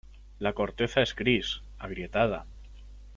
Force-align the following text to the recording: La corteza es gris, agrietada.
La 0.39 0.53
corteza 0.53 1.03
es 1.03 1.13
gris, 1.15 1.61
agrietada. 1.77 2.47